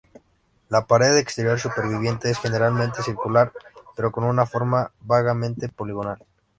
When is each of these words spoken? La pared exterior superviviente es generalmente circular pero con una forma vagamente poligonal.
La 0.69 0.87
pared 0.87 1.15
exterior 1.19 1.59
superviviente 1.59 2.31
es 2.31 2.39
generalmente 2.39 3.03
circular 3.03 3.53
pero 3.95 4.11
con 4.11 4.23
una 4.23 4.47
forma 4.47 4.91
vagamente 5.01 5.69
poligonal. 5.69 6.17